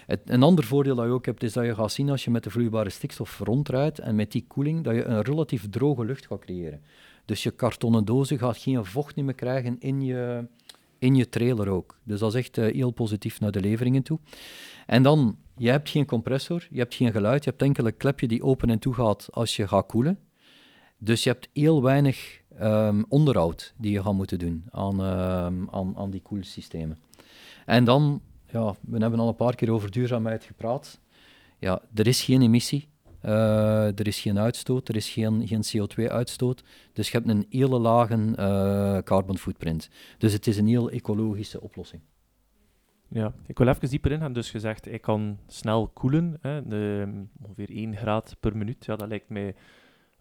[0.05, 2.31] Het, een ander voordeel dat je ook hebt, is dat je gaat zien als je
[2.31, 6.25] met de vloeibare stikstof rondrijdt en met die koeling, dat je een relatief droge lucht
[6.25, 6.81] gaat creëren.
[7.25, 10.47] Dus je kartonnen dozen gaat geen vocht meer krijgen in je,
[10.99, 11.99] in je trailer ook.
[12.03, 14.19] Dus dat is echt eh, heel positief naar de leveringen toe.
[14.85, 18.27] En dan, je hebt geen compressor, je hebt geen geluid, je hebt enkel een klepje
[18.27, 20.19] die open en toe gaat als je gaat koelen.
[20.97, 25.97] Dus je hebt heel weinig ehm, onderhoud die je gaat moeten doen aan, ehm, aan,
[25.97, 26.97] aan die koelsystemen.
[27.65, 30.99] En dan, ja, we hebben al een paar keer over duurzaamheid gepraat.
[31.59, 32.87] Ja, er is geen emissie,
[33.21, 36.63] eh, er is geen uitstoot, er is geen, geen CO2-uitstoot.
[36.93, 39.89] Dus je hebt een hele lage eh, carbon footprint.
[40.17, 42.01] Dus het is een heel ecologische oplossing.
[43.07, 44.33] Ja, ik wil even dieper ingaan.
[44.33, 47.07] Dus gezegd, ik kan snel koelen, hè, de,
[47.41, 48.85] ongeveer 1 graad per minuut.
[48.85, 49.55] Ja, dat lijkt mij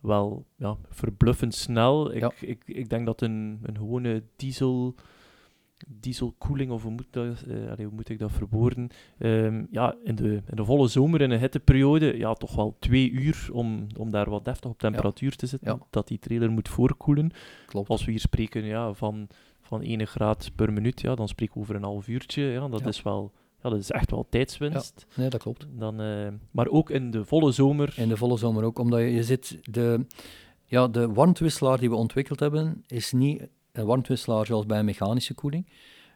[0.01, 2.15] wel ja, verbluffend snel.
[2.15, 2.33] Ik, Ja.
[2.41, 4.95] ik, ik denk dat een, een gewone diesel,
[5.87, 8.89] dieselkoeling, of hoe moet, dat, eh, allee, hoe moet ik dat verwoorden?
[9.19, 13.11] Ehm, ja, in de, in de volle zomer, in een hitteperiode, ja, toch wel twee
[13.11, 15.73] uur om, om daar wat deftig op temperatuur te zitten.
[15.73, 15.79] Ja.
[15.91, 17.31] Dat die trailer moet voorkoelen.
[17.67, 17.89] Klopt.
[17.89, 19.29] Als we hier spreken ja, van,
[19.61, 22.43] van 1 graad per minuut, ja, dan spreken we over een half uurtje.
[22.43, 22.87] Ja, dat, Ja.
[22.87, 25.07] Is wel, ja, dat is echt wel tijdswinst.
[25.15, 25.67] Nee, dat klopt.
[25.71, 27.95] Dan, eh, maar ook in de volle zomer.
[27.97, 29.59] In de volle zomer ook, omdat je, je zit...
[29.63, 30.07] De,
[30.67, 35.35] ja, de warmtewisselaar die we ontwikkeld hebben, is niet een warmtewisselaar zoals bij een mechanische
[35.35, 35.69] koeling.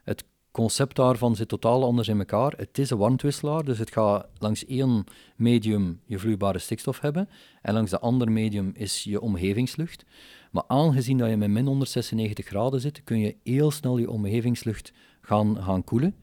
[0.05, 2.53] Het concept daarvan zit totaal anders in elkaar.
[2.57, 5.05] Het is een warmtewisselaar, dus het gaat langs één
[5.37, 7.29] medium je vloeibare stikstof hebben
[7.63, 10.05] en langs de andere medium is je omgevingslucht.
[10.51, 14.93] Maar aangezien dat je met min 196 graden zit, kun je heel snel je omgevingslucht
[15.21, 16.15] gaan, gaan koelen.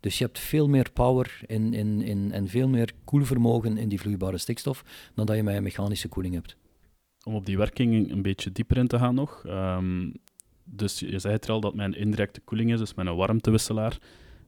[0.00, 4.00] Dus je hebt veel meer power in, in, in, en veel meer koelvermogen in die
[4.00, 6.56] vloeibare stikstof dan dat je met een mechanische koeling hebt.
[7.24, 9.44] Om op die werking een beetje dieper in te gaan nog.
[9.46, 10.10] ehm,
[10.64, 13.98] dus je zei het al dat mijn indirecte koeling is, dus een warmtewisselaar.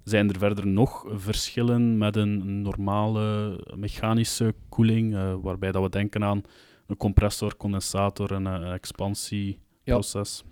[0.05, 6.25] Zijn er verder nog verschillen met een normale mechanische koeling, eh, waarbij dat we denken
[6.25, 6.43] aan
[6.87, 10.45] een compressor, condensator, een, eh, expansieproces?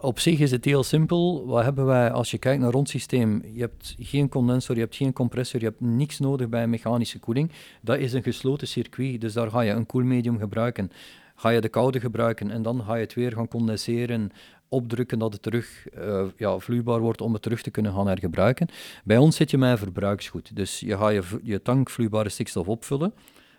[0.00, 1.46] Op zich is het heel simpel.
[1.46, 3.42] Wat hebben wij als je kijkt naar ons systeem?
[3.52, 7.18] Je hebt geen condensor, je hebt geen compressor, je hebt niks nodig bij een mechanische
[7.18, 7.50] koeling.
[7.82, 10.90] Dat is een gesloten circuit, dus daar ga je een koelmedium gebruiken.
[11.38, 14.30] Ga je de koude gebruiken en dan ga je het weer gaan condenseren,
[14.68, 18.68] opdrukken dat het terug eh, ja, vloeibaar wordt om het terug te kunnen gaan hergebruiken.
[19.04, 20.56] Bij ons zit je met een verbruiksgoed.
[20.56, 23.14] Dus je gaat je, je tank vloeibare stikstof opvullen.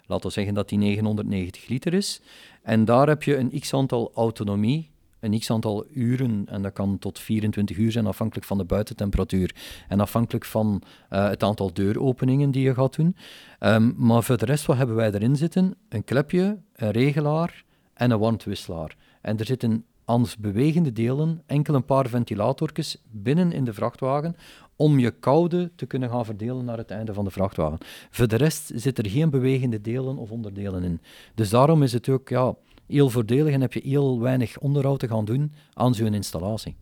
[0.05, 2.21] Laten we zeggen dat die 990 liter is.
[2.63, 4.89] En daar heb je een x-aantal autonomie,
[5.19, 9.55] een x-aantal uren, en dat kan tot 24 uur zijn afhankelijk van de buitentemperatuur
[9.87, 13.15] en afhankelijk van eh, het aantal deuropeningen die je gaat doen.
[13.59, 15.75] Ehm, maar voor de rest, wat hebben wij erin zitten?
[15.89, 17.67] Een klepje, een regelaar
[17.99, 18.97] en een warmtewisselaar.
[19.21, 24.35] En er zitten aan bewegende delen enkel een paar ventilatorjes binnen in de vrachtwagen
[24.75, 27.77] om je koude te kunnen gaan verdelen naar het einde van de vrachtwagen.
[28.09, 31.01] Voor de rest zit er geen bewegende delen of onderdelen in.
[31.35, 32.55] Dus daarom is het ook ja,
[32.88, 36.75] heel voordelig en heb je heel weinig onderhoud te gaan doen aan zo'n installatie.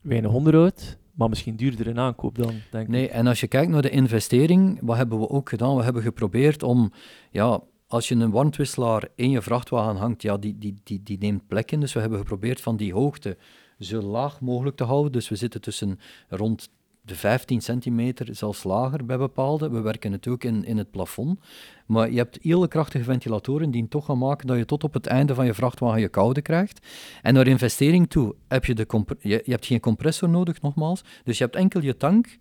[0.00, 2.88] Weinig onderhoud, maar misschien duurder in aankoop dan, denk ik.
[2.88, 5.76] Nee, en als je kijkt naar de investering, wat hebben we ook gedaan?
[5.76, 6.92] We hebben geprobeerd om,
[7.30, 7.60] ja,
[7.92, 11.72] als je een warmtewisselaar in je vrachtwagen hangt, ja, die, die, die, die neemt plek
[11.72, 11.80] in.
[11.80, 13.36] Dus we hebben geprobeerd van die hoogte
[13.78, 15.12] zo laag mogelijk te houden.
[15.12, 19.70] Dus we zitten tussen rond de 15 centimeter, zelfs lager bij bepaalde.
[19.70, 21.40] We werken het ook in, in het plafond.
[21.86, 25.06] Maar je hebt hele krachtige ventilatoren die toch gaan maken dat je tot op het
[25.06, 26.86] einde van je vrachtwagen je koude krijgt.
[27.22, 28.86] En naar investering toe heb je, de
[29.20, 31.02] je, je hebt geen compressor nodig, nogmaals.
[31.24, 32.38] Dus je hebt enkel je tank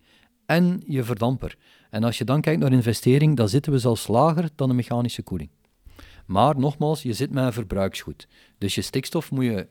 [0.52, 1.58] en je verdamper.
[1.90, 5.22] En als je dan kijkt naar investering, dan zitten we zelfs lager dan een mechanische
[5.22, 5.50] koeling.
[6.26, 8.28] Maar nogmaals, je zit met een verbruiksgoed.
[8.58, 9.68] Dus je stikstof moet je,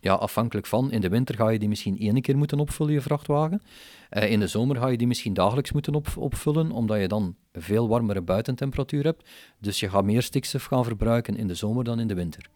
[0.00, 3.00] ja, afhankelijk van, in de winter ga je die misschien één keer moeten opvullen, je
[3.00, 3.62] vrachtwagen.
[4.08, 7.36] Eh, in de zomer ga je die misschien dagelijks moeten op, opvullen, omdat je dan
[7.52, 9.28] veel warmere buitentemperatuur hebt.
[9.58, 12.50] Dus je gaat meer stikstof gaan verbruiken in de zomer dan in de winter.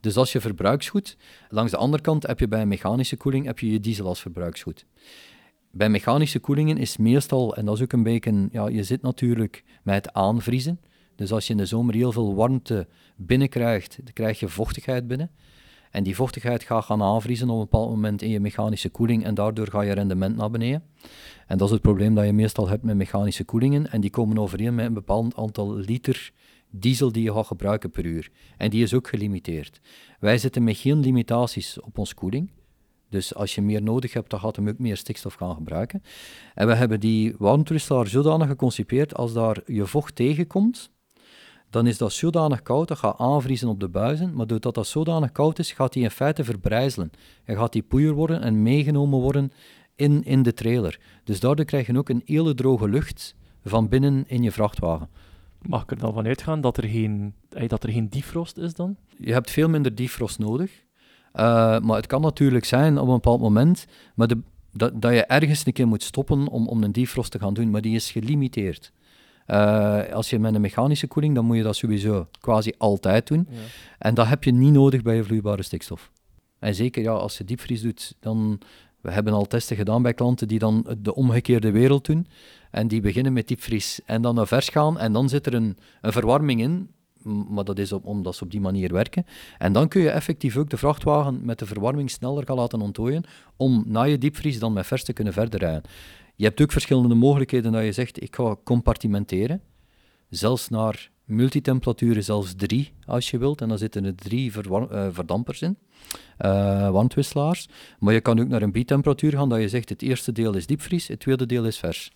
[0.00, 1.16] Dus als je verbruiksgoed,
[1.48, 4.20] langs de andere kant heb je bij een mechanische koeling heb je, je diesel als
[4.20, 4.84] verbruiksgoed.
[5.70, 9.64] Bij mechanische koelingen is meestal, en dat is ook een beetje, ja, je zit natuurlijk
[9.82, 10.80] met het aanvriezen.
[11.14, 15.30] Dus als je in de zomer heel veel warmte binnenkrijgt, dan krijg je vochtigheid binnen.
[15.90, 19.34] En die vochtigheid gaat gaan aanvriezen op een bepaald moment in je mechanische koeling en
[19.34, 20.82] daardoor ga je rendement naar beneden.
[21.46, 24.38] En dat is het probleem dat je meestal hebt met mechanische koelingen en die komen
[24.38, 26.32] overeen met een bepaald aantal liter
[26.70, 28.30] diesel die je gaat gebruiken per uur.
[28.56, 29.80] En die is ook gelimiteerd.
[30.20, 32.50] Wij zitten met geen limitaties op ons koeling.
[33.10, 36.02] Dus als je meer nodig hebt, dan gaat hem ook meer stikstof gaan gebruiken.
[36.54, 40.90] En we hebben die warmtewisselaar zodanig geconcipeerd, als daar je vocht tegenkomt,
[41.70, 45.32] dan is dat zodanig koud, dat gaat aanvriezen op de buizen, maar doordat dat zodanig
[45.32, 47.10] koud is, gaat die in feite verbrijzelen.
[47.44, 49.52] En gaat die poeier worden en meegenomen worden
[49.96, 51.00] in, in de trailer.
[51.24, 55.08] Dus daardoor krijg je ook een hele droge lucht van binnen in je vrachtwagen.
[55.62, 58.74] Mag ik er dan van uitgaan dat er geen, eh, dat er geen defrost is
[58.74, 58.96] dan?
[59.16, 60.86] Je hebt veel minder defrost nodig.
[61.38, 64.38] Uh, maar het kan natuurlijk zijn op een bepaald moment maar de,
[64.72, 67.70] dat, dat je ergens een keer moet stoppen om, om een defrost te gaan doen,
[67.70, 68.92] maar die is gelimiteerd.
[69.46, 73.46] Uh, als je met een mechanische koeling, dan moet je dat sowieso quasi altijd doen.
[73.50, 73.58] Ja.
[73.98, 76.10] En dat heb je niet nodig bij je vloeibare stikstof.
[76.58, 78.60] En zeker ja, als je diepvries doet, dan...
[79.00, 82.26] We hebben al testen gedaan bij klanten die dan de omgekeerde wereld doen.
[82.70, 84.98] En die beginnen met diepvries en dan naar vers gaan.
[84.98, 86.90] En dan zit er een, een verwarming in
[87.28, 89.26] maar dat is omdat ze op die manier werken.
[89.58, 93.24] En dan kun je effectief ook de vrachtwagen met de verwarming sneller gaan laten ontdooien,
[93.56, 95.82] om na je diepvries dan met vers te kunnen verder rijden.
[96.36, 99.60] Je hebt ook verschillende mogelijkheden dat je zegt, ik ga compartimenteren,
[100.28, 105.62] zelfs naar multitemperaturen, zelfs drie als je wilt, en dan zitten er drie uh, verdampers
[105.62, 105.76] in,
[106.40, 107.68] uh, wandwisselaars.
[107.98, 110.66] Maar je kan ook naar een bitemperatuur gaan, dat je zegt, het eerste deel is
[110.66, 112.12] diepvries, het tweede deel is vers.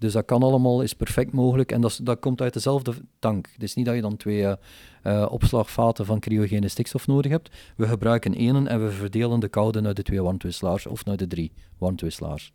[0.00, 1.72] Dus dat kan allemaal, is perfect mogelijk.
[1.72, 3.48] En dat, dat komt uit dezelfde tank.
[3.52, 4.42] Het is niet dat je dan twee
[5.02, 7.56] uh, opslagvaten van cryogene stikstof nodig hebt.
[7.76, 11.26] We gebruiken één en we verdelen de koude naar de twee warmtewisselaars of naar de
[11.26, 12.52] drie warmtewisselaars.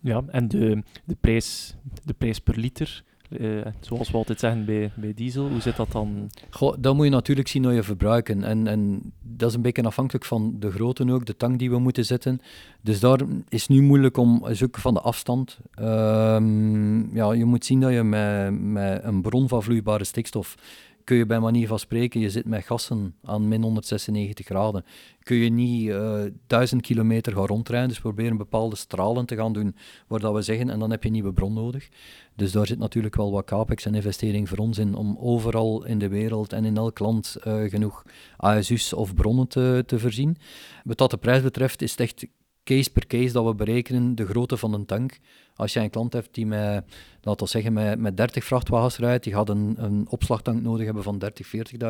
[0.00, 3.04] Ja, en de, de, prijs, de prijs per liter
[3.40, 6.30] uh, zoals we altijd zeggen bij, bij diesel, hoe zit dat dan?
[6.50, 8.44] Goh, dat moet je natuurlijk zien naar je verbruiken.
[8.44, 11.78] En, en dat is een beetje afhankelijk van de grootte ook, de tank die we
[11.78, 12.40] moeten zetten.
[12.80, 15.58] Dus daar is nu moeilijk om, zoeken van de afstand.
[15.80, 20.56] Um, ja, je moet zien dat je met, met een bron van vloeibare stikstof
[21.04, 24.84] kun je bij manier van spreken, je zit met gassen aan min 196 graden,
[25.22, 27.88] kun je niet uh, eh, 1000 kilometer gaan rondrijden.
[27.88, 29.76] Dus proberen bepaalde stralen te gaan doen,
[30.08, 31.88] dat we zeggen, en dan heb je een nieuwe bron nodig.
[32.36, 35.98] Dus daar zit natuurlijk wel wat capex en investering voor ons in, om overal in
[35.98, 38.02] de wereld en in elk land uh, genoeg
[38.36, 40.36] ASU's of bronnen te, te voorzien.
[40.84, 42.26] Wat dat de prijs betreft, is het echt
[42.64, 45.18] case per case dat we berekenen de grootte van een tank.
[45.62, 46.84] Als je een klant hebt die met,
[47.20, 51.02] laten we zeggen, met, met 30 vrachtwagens rijdt, die gaat een, een opslagtank nodig hebben
[51.02, 51.46] van 30,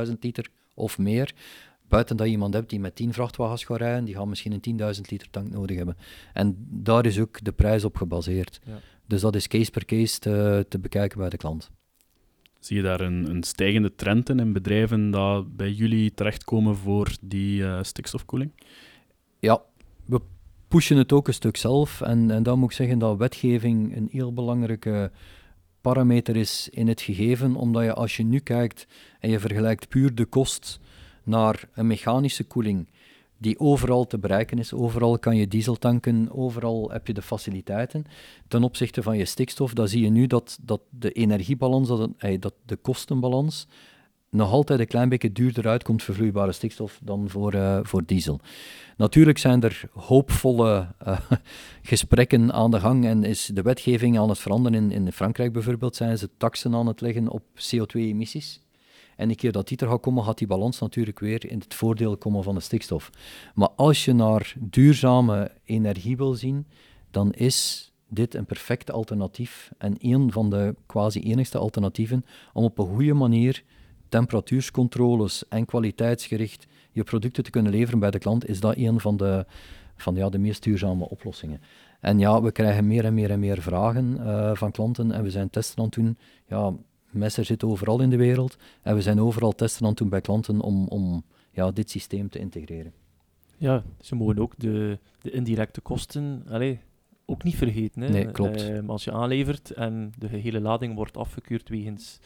[0.07, 1.35] 40.000 liter of meer.
[1.89, 4.95] Buiten dat je iemand hebt die met 10 vrachtwagens gaat rijden, die gaat misschien een
[4.95, 5.97] 10.000 liter tank nodig hebben.
[6.33, 8.61] En daar is ook de prijs op gebaseerd.
[8.65, 8.81] Ja.
[9.07, 11.71] Dus dat is case per case te, te bekijken bij de klant.
[12.59, 17.17] Zie je daar een, een stijgende trend in, in bedrijven dat bij jullie terechtkomen voor
[17.21, 18.53] die uh, stikstofkoeling?
[19.39, 19.63] Ja,
[20.73, 22.01] pushen het ook een stuk zelf.
[22.01, 25.11] En, en dan moet ik zeggen dat wetgeving een heel belangrijke
[25.81, 28.87] parameter is in het gegeven, omdat je als je nu kijkt
[29.21, 30.81] en je vergelijkt puur de kost
[31.23, 32.89] naar een mechanische koeling,
[33.39, 38.05] die overal te bereiken is, overal kan je diesel tanken, overal heb je de faciliteiten.
[38.49, 42.55] Ten opzichte van je stikstof, dan zie je nu dat, dat de energiebalans, dat, dat
[42.67, 43.67] de kostenbalans,
[44.33, 48.40] nog altijd een klein beetje duurder uitkomt voor vloeibare stikstof dan voor, uh, voor diesel.
[48.97, 51.18] Natuurlijk zijn er hoopvolle uh,
[51.83, 54.79] gesprekken aan de gang en is de wetgeving aan het veranderen.
[54.79, 58.61] In, in Frankrijk bijvoorbeeld zijn ze taxen aan het leggen op CO2-emissies.
[59.16, 61.75] En een keer dat die er gaat komen, gaat die balans natuurlijk weer in het
[61.75, 63.11] voordeel komen van de stikstof.
[63.55, 66.66] Maar als je naar duurzame energie wil zien,
[67.11, 72.79] dan is dit een perfect alternatief en een van de quasi enigste alternatieven om op
[72.79, 73.64] een goede manier
[74.12, 79.16] temperatuurscontroles en kwaliteitsgericht je producten te kunnen leveren bij de klant, is dat een van
[79.16, 79.46] de,
[79.96, 81.61] van, ja, de meest duurzame oplossingen.
[82.01, 85.31] En ja, we krijgen meer en meer en meer vragen uh, van klanten en we
[85.31, 86.18] zijn testen aan het doen.
[86.46, 86.72] Ja,
[87.11, 90.20] Messer zit overal in de wereld en we zijn overal testen aan het doen bij
[90.20, 92.92] klanten om, om ja, dit systeem te integreren.
[93.57, 96.77] Ja, ze mogen ook de, de indirecte kosten allez,
[97.25, 98.03] ook niet vergeten.
[98.03, 98.09] Hè.
[98.09, 98.62] Nee, klopt.
[98.62, 102.20] Uh, als je aanlevert en de hele lading wordt afgekeurd wegens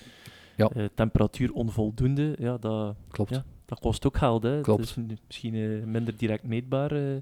[0.56, 0.70] ja.
[0.76, 3.30] Uh, temperatuur onvoldoende, ja, dat, Klopt.
[3.30, 4.42] Ja, dat kost ook geld.
[4.42, 4.60] Hè.
[4.60, 4.94] Klopt.
[4.96, 6.92] Dat is misschien uh, minder direct meetbaar.
[6.92, 7.16] Uh.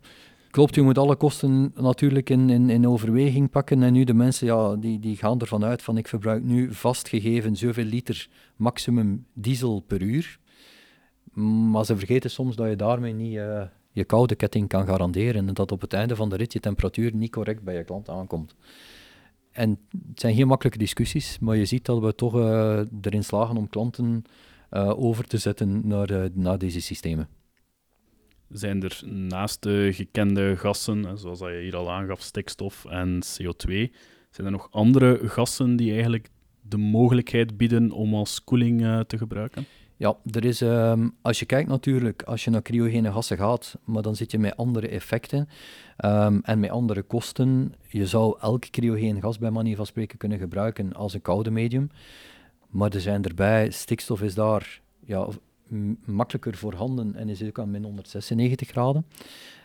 [0.51, 3.83] Klopt, je moet alle kosten natuurlijk in, in, in overweging pakken.
[3.83, 7.57] En nu de mensen ja, die, die gaan ervan uit van ik verbruik nu vastgegeven
[7.57, 10.38] zoveel liter maximum diesel per uur.
[11.70, 13.40] Maar ze vergeten soms dat je daarmee niet
[13.94, 15.49] je koude ketting kan garanderen.
[15.49, 18.09] En dat op het einde van de rit je temperatuur niet correct bij je klant
[18.09, 18.55] aankomt.
[19.55, 19.71] En
[20.09, 23.69] het zijn geen makkelijke discussies, maar je ziet dat we toch uh, erin slagen om
[23.69, 24.25] klanten
[24.71, 27.29] uh, over te zetten naar, uh, naar deze systemen.
[28.49, 33.69] Zijn er naast de gekende gassen, zoals dat je hier al aangaf, stikstof en CO2,
[34.31, 39.67] zijn er nog andere gassen die eigenlijk de mogelijkheid bieden om als koeling te gebruiken?
[39.96, 44.02] Ja, er is, ehm, als je kijkt natuurlijk, als je naar cryogene gassen gaat, maar
[44.02, 45.48] dan zit je met andere effecten
[45.96, 47.74] ehm, en met andere kosten.
[47.88, 51.90] Je zou elk cryogene gas bij manier van spreken kunnen gebruiken als een koude medium.
[52.68, 55.28] Maar er zijn erbij, stikstof is daar ja,
[56.04, 59.07] makkelijker voorhanden en is ook aan min 196 graden.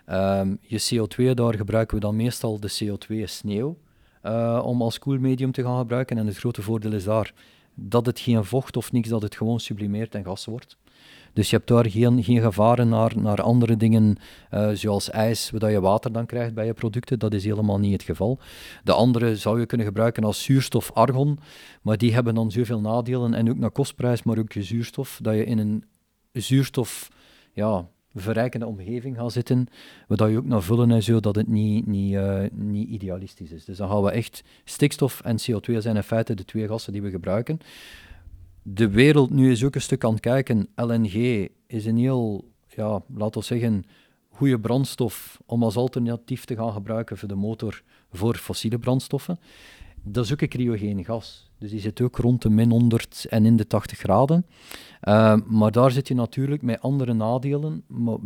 [0.06, 3.78] Ehm, je CO2, daar gebruiken we dan meestal de CO2-sneeuw
[4.22, 6.18] eh, om als koelmedium te gaan gebruiken.
[6.18, 7.34] En het grote voordeel is daar
[7.82, 10.78] dat het geen vocht of niks, dat het gewoon sublimeert en gas wordt.
[11.34, 14.18] Dus je hebt daar geen, geen gevaren naar, naar andere dingen,
[14.50, 17.20] eh, zoals ijs, waar je water dan krijgt bij je producten.
[17.20, 18.40] Dat is helemaal niet het geval.
[18.84, 21.40] De andere zou je kunnen gebruiken als zuurstof argon,
[21.82, 25.34] maar die hebben dan zoveel nadelen en ook naar kostprijs, maar ook je zuurstof, dat
[25.36, 25.84] je in een
[26.32, 27.08] zuurstof
[27.54, 29.68] ja, verrijkende omgeving gaat zitten,
[30.08, 33.66] waar je ook naar vullen en zo, dat het niet, niet, eh, niet idealistisch is.
[33.66, 37.02] Dus dan gaan we echt, stikstof en CO2 zijn in feite de twee gassen die
[37.02, 37.60] we gebruiken.
[38.62, 40.68] De wereld nu is ook een stuk aan het kijken.
[40.76, 43.84] LNG is een heel, ja, laten we zeggen,
[44.30, 49.40] goede brandstof om als alternatief te gaan gebruiken voor de motor voor fossiele brandstoffen.
[50.04, 51.52] Dat is ook een gas.
[51.58, 54.46] Dus die zit ook rond de min 100 en in de 80 graden.
[55.04, 57.84] Uh, maar daar zit je natuurlijk met andere nadelen.
[57.88, 58.18] Maar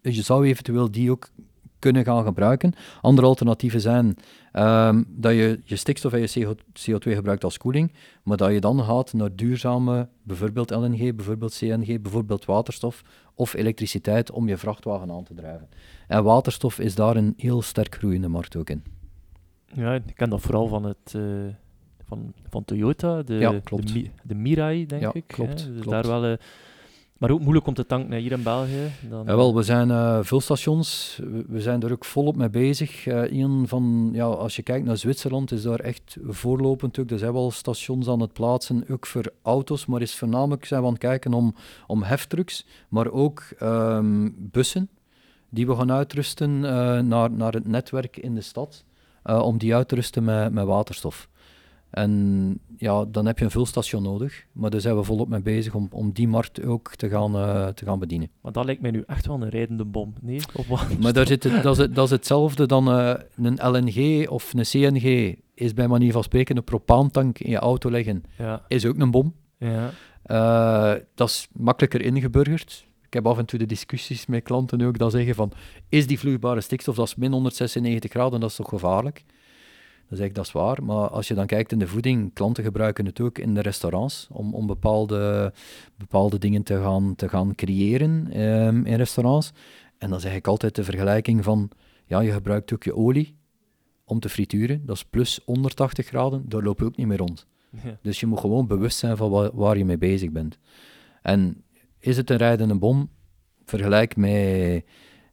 [0.00, 1.30] je zou eventueel die ook
[1.78, 2.72] kunnen gaan gebruiken.
[3.00, 4.16] Andere alternatieven zijn
[4.52, 7.92] um, dat je je stikstof en je CO2 gebruikt als koeling,
[8.22, 13.02] maar dat je dan gaat naar duurzame, bijvoorbeeld LNG, bijvoorbeeld CNG, bijvoorbeeld waterstof
[13.34, 15.68] of elektriciteit om je vrachtwagen aan te drijven.
[16.06, 18.95] En waterstof is daar een heel sterk groeiende markt ook in.
[19.72, 21.14] Ja, ik ken dat vooral van het...
[21.16, 21.54] Uh
[22.06, 23.92] van, van Toyota, de, ja, klopt.
[23.92, 25.26] de, de Mirai, denk ja, ik.
[25.26, 25.72] Klopt, hè?
[25.72, 25.90] Dus klopt.
[25.90, 26.36] daar wel, uh,
[27.18, 28.90] maar ook moeilijk om te tanken hier in België.
[29.10, 33.06] Dan, ja, wel, we zijn uh, vulstations, we, we, zijn er ook volop mee bezig.
[33.06, 37.10] Uh, een van, ja, als je kijkt naar Zwitserland, is daar echt voorlopend ook.
[37.10, 40.86] Er zijn wel stations aan het plaatsen, ook voor auto's, maar is voornamelijk zijn we
[40.86, 41.54] aan het kijken om,
[41.86, 44.88] om heftrucks, maar ook um, bussen
[45.48, 48.84] die we gaan uitrusten uh, naar, naar het netwerk in de stad,
[49.26, 51.28] om die uit te rusten met, met waterstof.
[51.90, 54.46] En ja, dan heb je een vulstation nodig.
[54.52, 57.66] Maar daar zijn we volop mee bezig om, om die markt ook te gaan, uh,
[57.66, 58.30] te gaan bedienen.
[58.40, 60.14] Maar dat lijkt mij nu echt wel een rijdende bom.
[60.20, 60.40] Nee?
[60.54, 60.98] Of wat?
[61.00, 64.62] Maar daar zit het, dat, is, dat is hetzelfde dan uh, een LNG of een
[64.62, 65.36] CNG.
[65.54, 68.24] Is bij manier van spreken een propaantank in je auto leggen.
[68.38, 68.62] Ja.
[68.68, 69.34] Is ook een bom.
[69.58, 69.90] Ja.
[70.26, 72.85] Uh, dat is makkelijker ingeburgerd.
[73.06, 75.52] Ik heb af en toe de discussies met klanten ook dat zeggen van,
[75.88, 79.24] is die vloeibare stikstof, dat is min 196 graden, dat is toch gevaarlijk?
[80.08, 80.84] Dan zeg ik, dat is waar.
[80.84, 84.28] Maar als je dan kijkt in de voeding, klanten gebruiken het ook in de restaurants
[84.30, 85.52] om, om bepaalde,
[85.96, 89.52] bepaalde dingen te gaan, te gaan creëren um, in restaurants.
[89.98, 91.70] En dan zeg ik altijd de vergelijking van,
[92.06, 93.36] ja, je gebruikt ook je olie
[94.04, 94.86] om te frituren.
[94.86, 97.46] Dat is plus 180 graden, daar loop je ook niet meer rond.
[97.70, 97.98] Ja.
[98.02, 100.58] Dus je moet gewoon bewust zijn van waar je mee bezig bent.
[101.22, 101.64] En
[102.06, 103.10] is het een rijdende bom?
[103.64, 104.84] Vergelijk met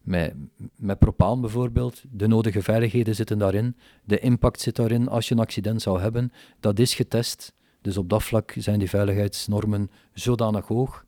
[0.03, 0.33] met,
[0.75, 2.03] met propaan bijvoorbeeld.
[2.11, 3.75] De nodige veiligheden zitten daarin.
[4.03, 6.31] De impact zit daarin als je een accident zou hebben.
[6.59, 7.53] Dat is getest.
[7.81, 11.05] Dus op dat vlak zijn die veiligheidsnormen zodanig hoog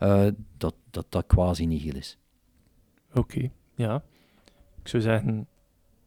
[0.00, 2.18] uh, dat, dat dat quasi nihil is.
[3.10, 4.02] Oké, okay, ja.
[4.80, 5.46] Ik zou zeggen,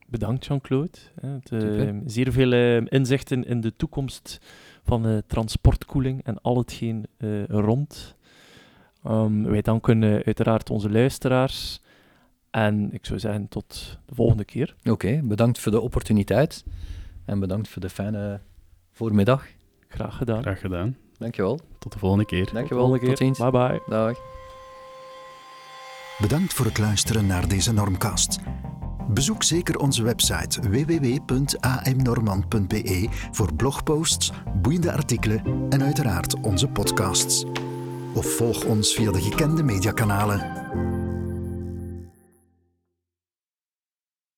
[0.08, 0.98] bedankt Jean-Claude.
[1.52, 4.40] Uh, zeer veel uh, inzichten in de toekomst
[4.84, 7.06] van transportkoeling en al hetgeen
[7.48, 8.16] rond.
[9.10, 11.82] Um, wij danken uiteraard onze luisteraars.
[12.52, 14.76] En ik zou zeggen, tot de volgende keer.
[14.80, 16.64] Oké, okay, bedankt voor de opportuniteit.
[17.26, 18.40] En bedankt voor de fijne
[18.92, 19.46] voormiddag.
[19.88, 20.42] Graag gedaan.
[20.42, 20.98] Graag gedaan.
[21.18, 21.60] Dankjewel.
[21.80, 22.50] Tot de volgende keer.
[22.54, 22.90] Dankjewel.
[22.90, 23.40] Tot, tot ziens.
[23.40, 23.82] Bye bye.
[23.88, 24.18] Dag.
[26.18, 28.40] Bedankt voor het luisteren naar deze Normcast.
[29.10, 37.46] Bezoek zeker onze website www.amnormand.be voor blogposts, boeiende artikelen en uiteraard onze podcasts.
[38.18, 40.97] Of volg ons via de gekende mediakanalen.